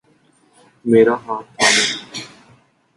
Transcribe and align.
میرا 0.89 1.15
ہاتھ 1.23 1.47
تھامو۔ 1.55 1.83